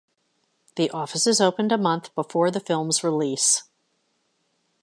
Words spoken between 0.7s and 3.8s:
The offices opened a month before the film's release.